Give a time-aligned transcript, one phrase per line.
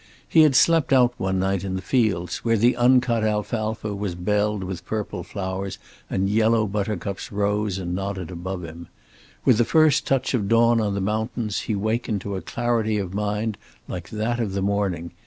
[0.27, 4.63] He had slept out one night in the fields, where the uncut alfalfa was belled
[4.63, 5.77] with purple flowers
[6.09, 8.87] and yellow buttercups rose and nodded above him.
[9.45, 13.13] With the first touch of dawn on the mountains he wakened to a clarity of
[13.13, 15.11] mind like that of the morning.